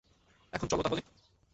[0.53, 1.01] এখন চলো তাহলে?